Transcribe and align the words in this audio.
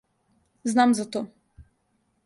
Знам 0.63 0.95
за 1.01 1.05
то. 1.17 1.25